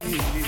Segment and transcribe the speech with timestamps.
[0.00, 0.45] Thank.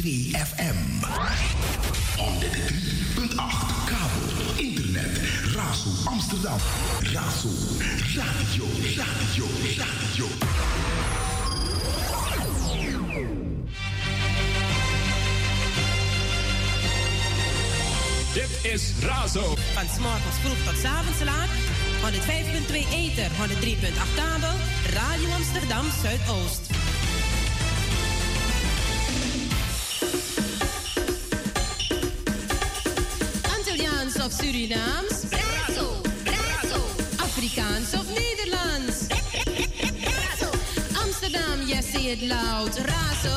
[0.00, 1.04] 3 FM.
[2.16, 3.36] 103.8
[3.86, 5.20] kabel, internet,
[5.54, 6.58] Razo Amsterdam.
[7.12, 7.48] Razo,
[8.16, 8.64] radio,
[8.96, 9.44] radio,
[9.76, 10.26] radio.
[18.32, 19.54] Dit is Razo.
[19.74, 21.50] Van s'morgens vroeg tot s'avonds laat.
[22.02, 24.56] 105.2 Eter, 103.8 kabel,
[24.94, 26.69] Radio Amsterdam Zuidoost.
[34.40, 35.26] Surinaams?
[35.30, 36.80] Brazo, brazo.
[37.26, 39.08] Afrikaans of Nederlands?
[40.04, 40.50] Brazo.
[41.02, 42.70] Amsterdam, yes, say it loud.
[42.90, 43.34] Razo,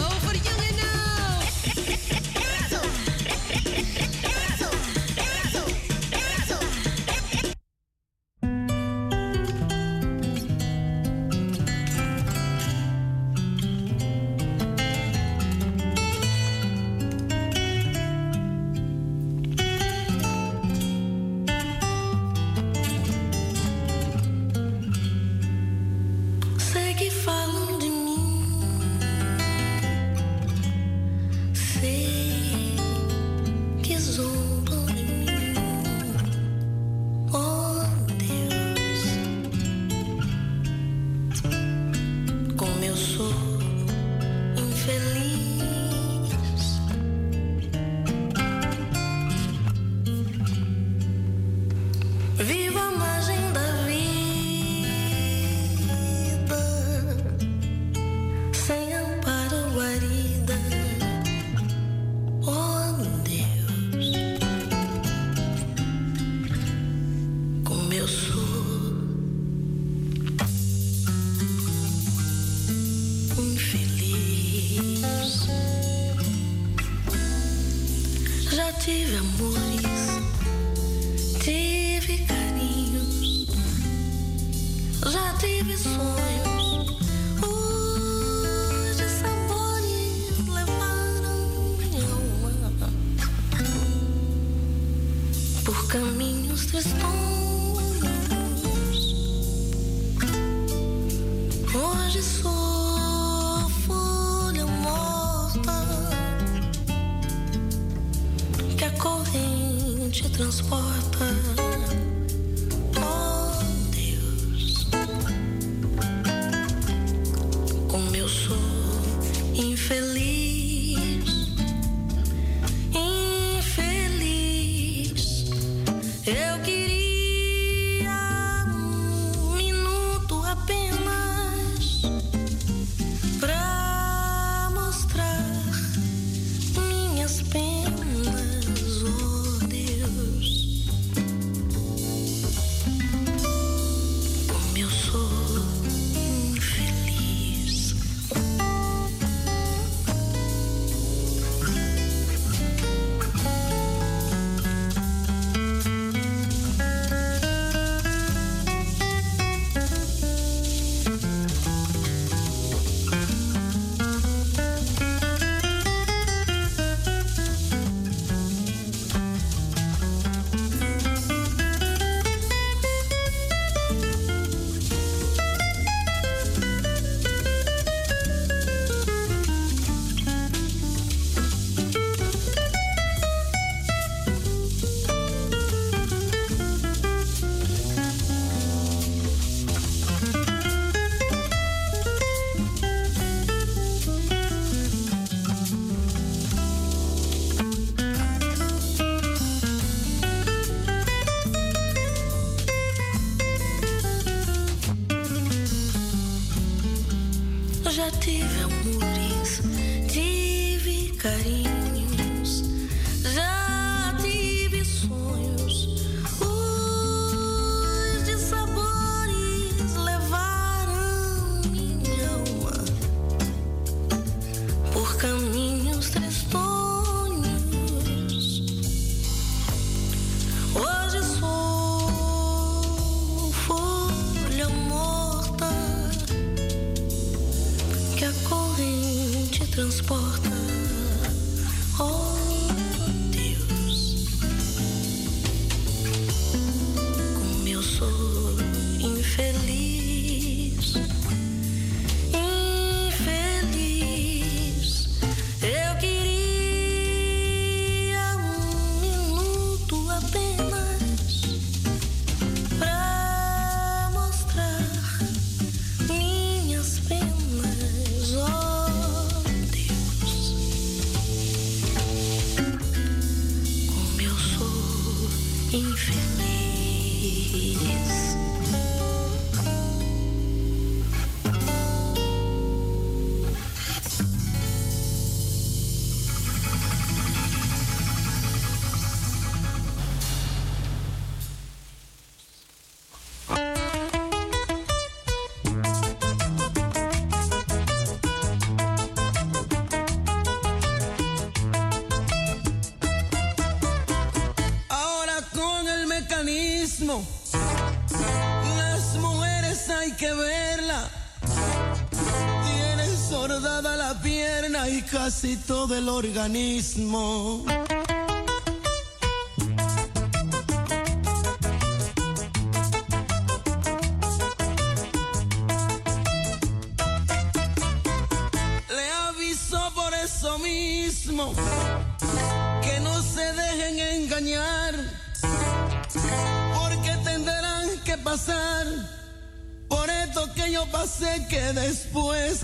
[315.44, 317.66] parásito del organismo.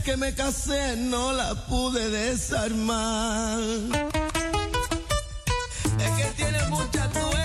[0.10, 3.60] que me casé no la pude desarmar.
[6.00, 7.39] Es que tiene mucha tuerca.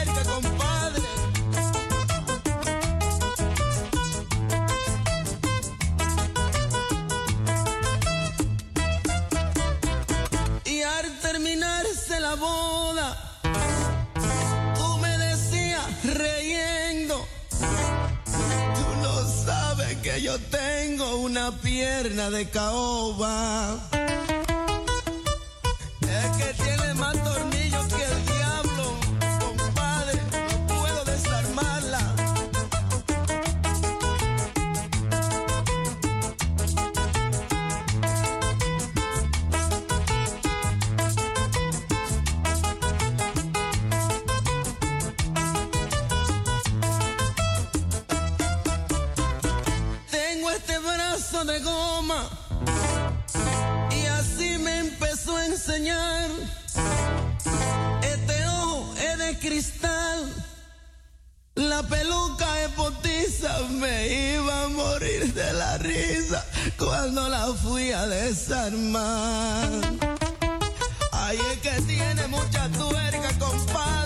[20.54, 23.93] tengo una pierna de caoba.
[63.70, 66.44] me iba a morir de la risa
[66.78, 69.68] cuando la fui a desarmar.
[71.12, 74.03] Ay, es que tiene mucha tuerca, compadre.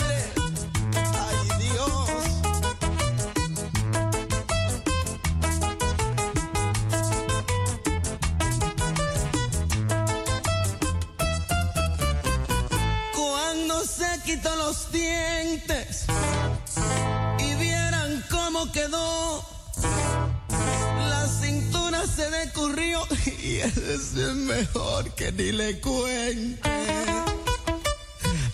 [21.09, 23.01] La cintura se decurrió
[23.43, 26.61] y es mejor que ni le cuente.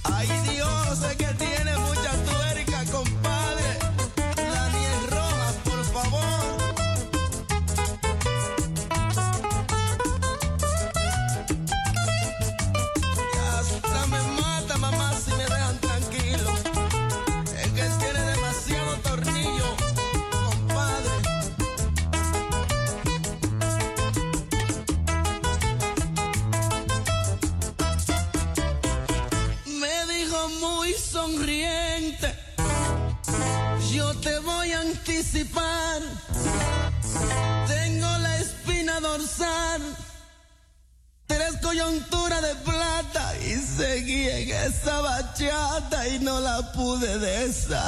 [0.05, 1.34] Ay Dios, que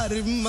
[0.08, 0.45] Karma.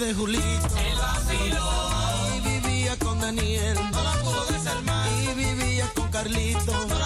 [0.00, 0.42] de Julito.
[0.42, 1.70] Él vaciló.
[2.34, 3.76] Y vivía con Daniel.
[5.22, 6.99] Y vivía con Carlito.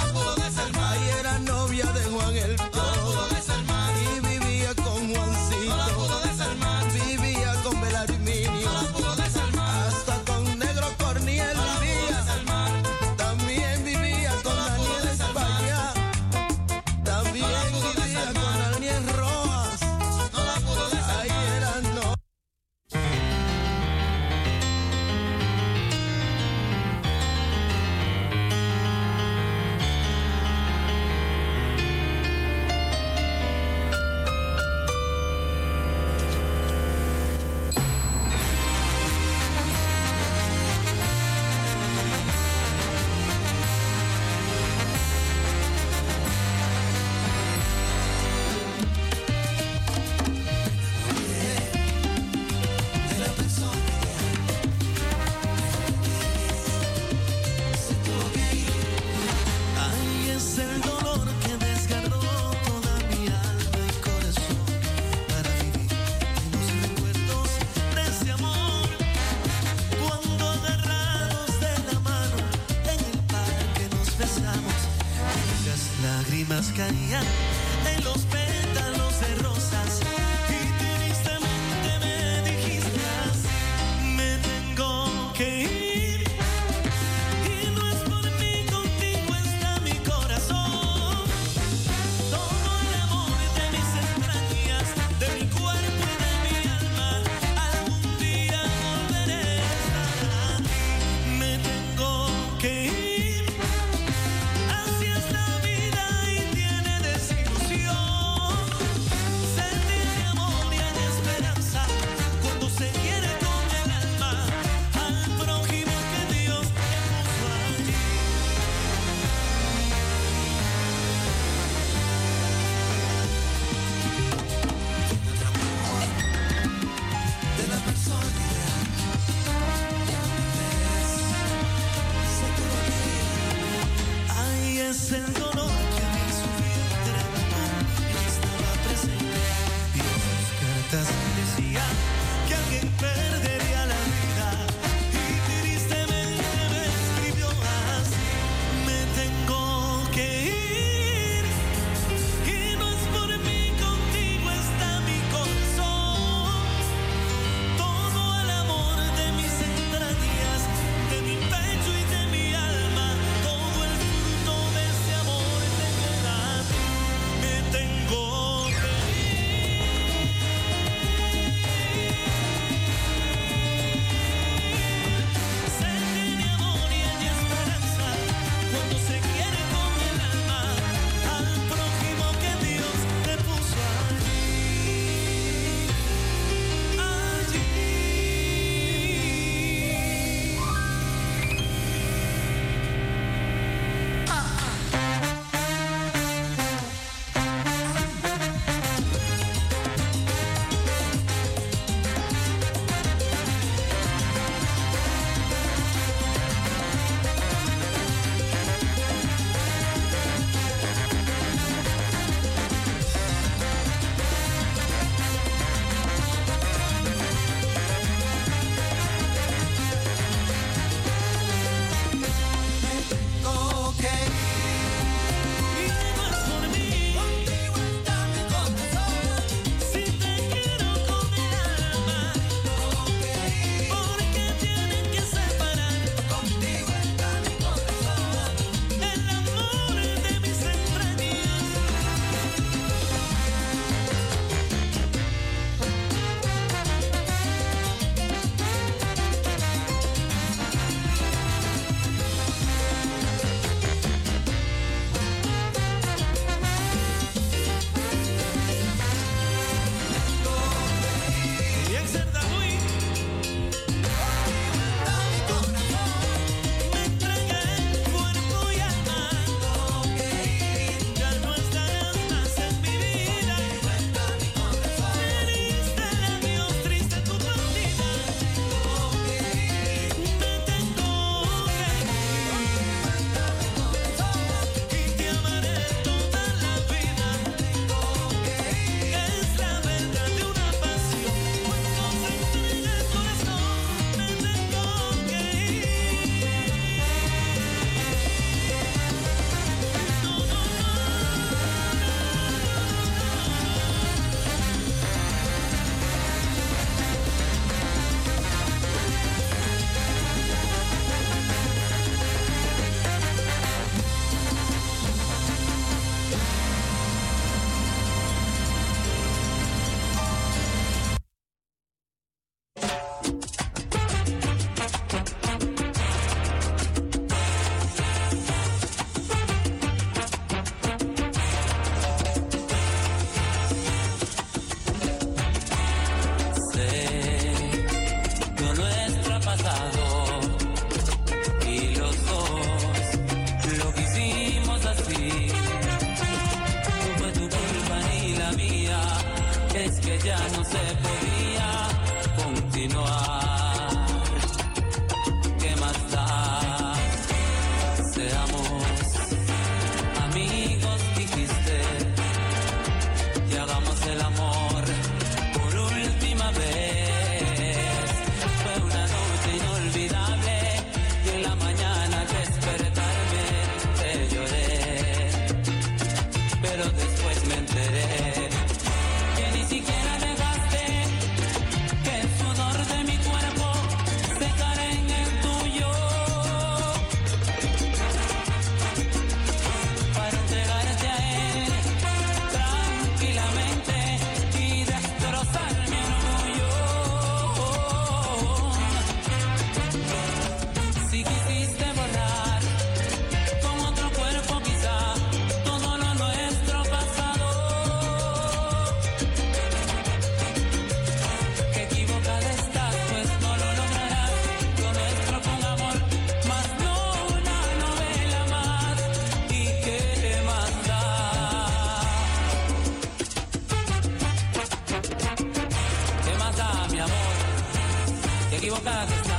[428.70, 429.33] Amor, te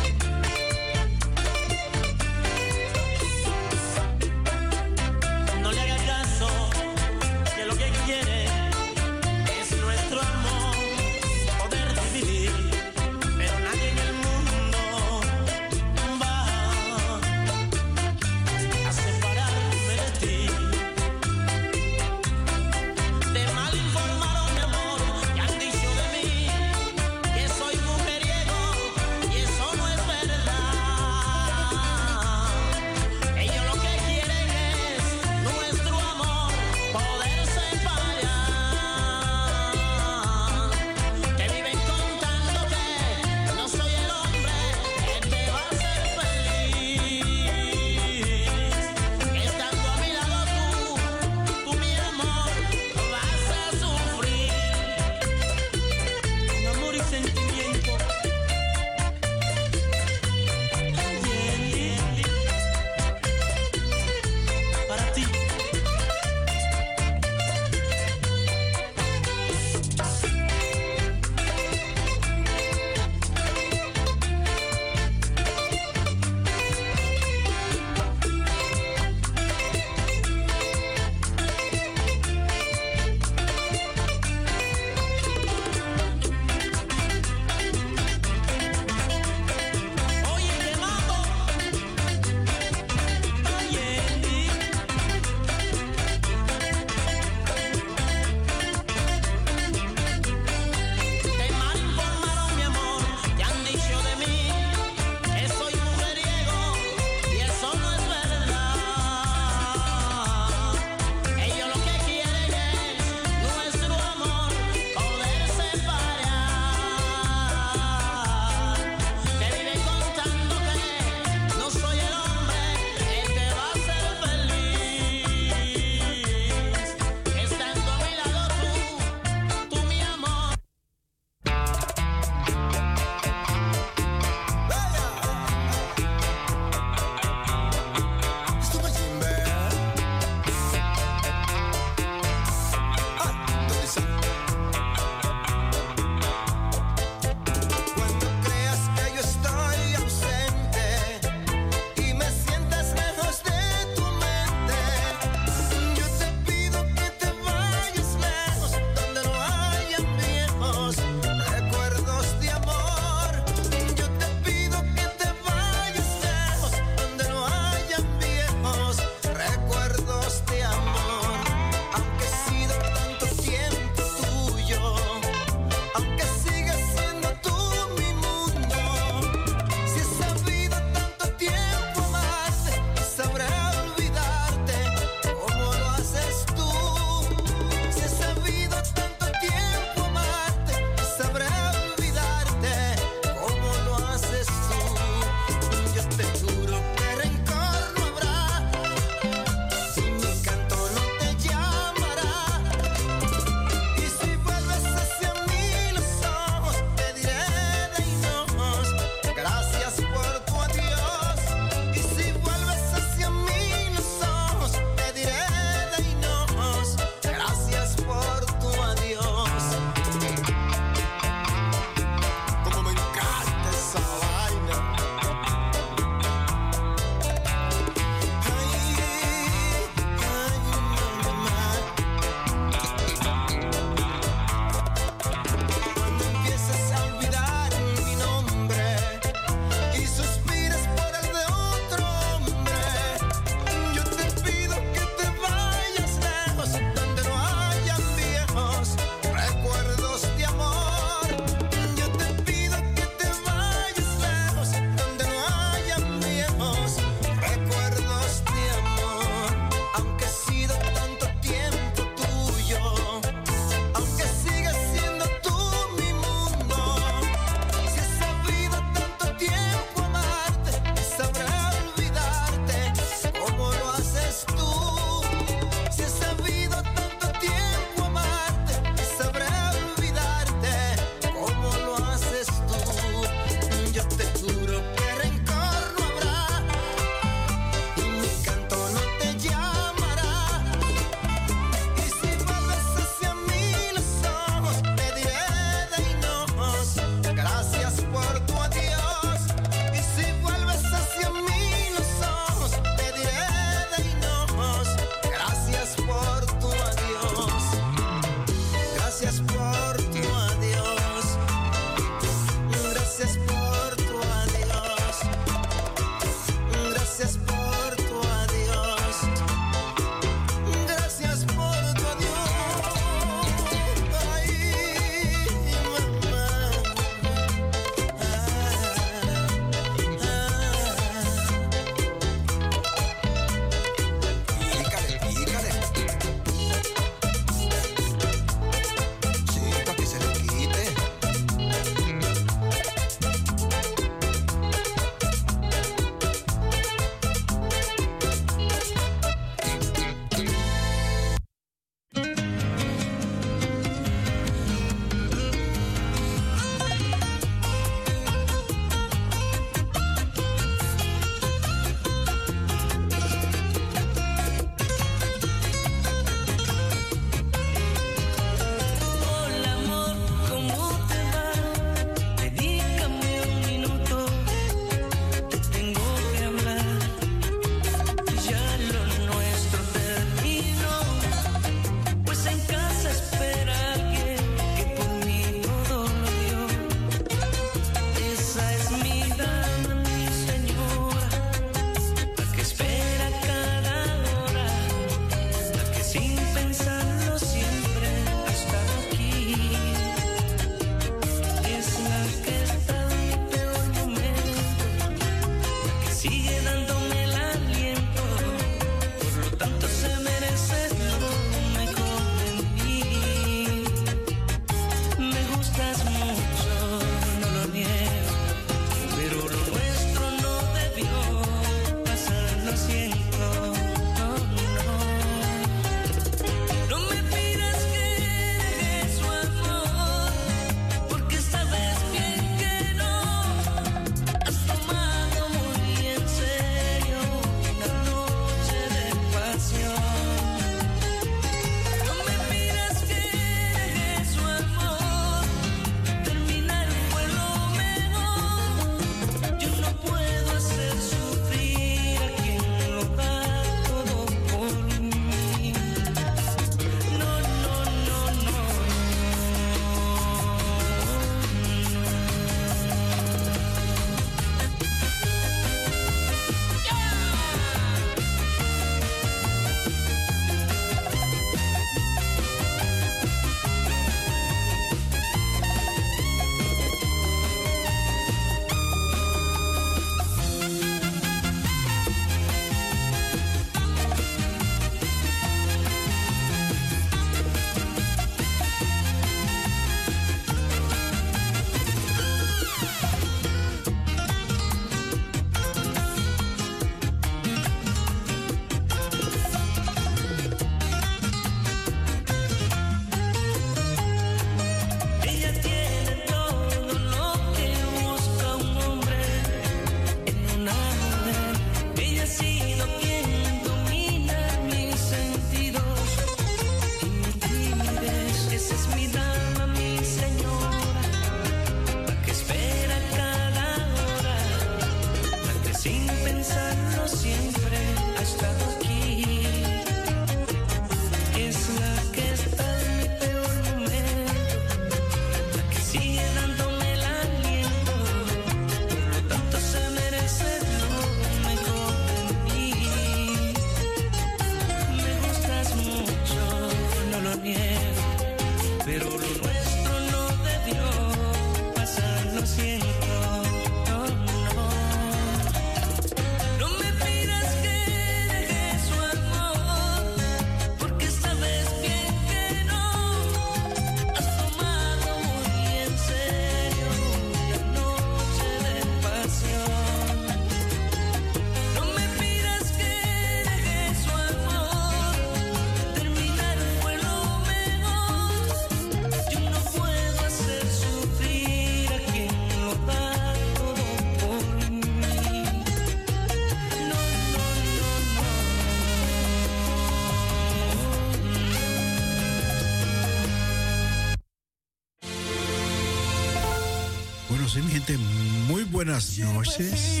[598.48, 600.00] Muy buenas noches.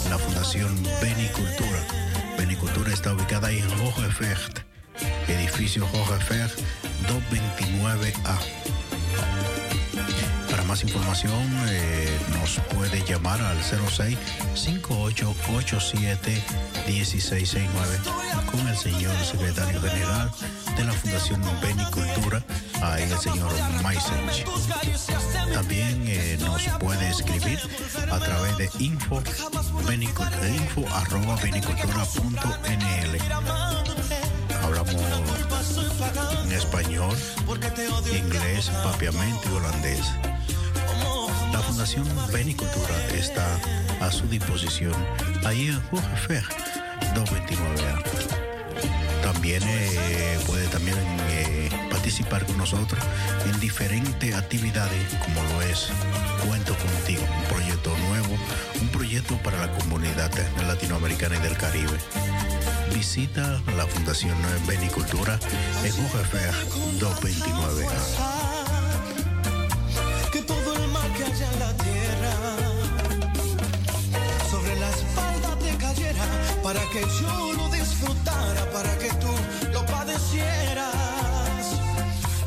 [0.10, 1.80] la Fundación Benicultura.
[2.38, 4.60] Benicultura está ubicada en Hogevecht,
[5.32, 6.59] edificio Hogevecht
[7.07, 8.38] 229A.
[10.49, 12.09] Para más información eh,
[12.39, 14.17] nos puede llamar al 06
[14.53, 16.43] 5887
[16.88, 17.99] 1669
[18.51, 20.32] con el señor secretario general
[20.75, 22.43] de la Fundación Benicultura,
[22.82, 23.51] ahí el señor
[23.82, 24.43] Maisench.
[25.53, 27.59] También eh, nos puede escribir
[28.11, 29.23] a través de info,
[29.88, 34.20] benicultura, info arroba benicultura.nl.
[34.72, 35.03] Hablamos
[36.45, 37.13] en español,
[38.15, 40.05] inglés, papiamento y holandés.
[41.51, 43.45] La Fundación Benicultura está
[43.99, 44.93] a su disposición
[45.45, 46.53] ahí en Hogevecht
[47.13, 48.01] 229A.
[49.22, 50.95] También eh, puede también
[51.32, 53.03] eh, participar con nosotros
[53.45, 55.89] en diferentes actividades como lo es
[56.47, 58.38] Cuento contigo, un proyecto nuevo,
[58.82, 60.32] un proyecto para la comunidad
[60.65, 61.97] latinoamericana y del Caribe.
[62.93, 64.38] Visita la Fundación
[64.68, 65.39] Benicultura
[65.84, 67.89] en Hogevecht 229A.
[70.32, 72.34] que todo el mal que haya en la tierra
[74.49, 76.26] sobre la espalda te cayera
[76.64, 79.34] para que yo lo disfrutara, para que tú
[79.74, 80.93] lo padecieras.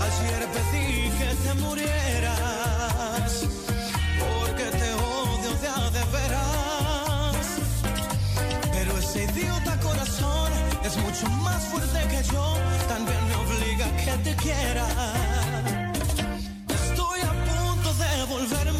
[0.07, 2.04] Ayer pedí que te murieras
[10.85, 12.57] es mucho más fuerte que yo,
[12.89, 14.87] también me obliga a que te quiera.
[16.69, 18.74] Estoy a punto de volverme